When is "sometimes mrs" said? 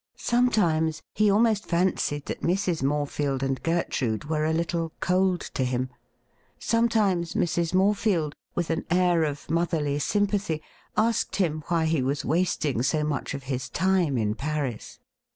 6.57-7.75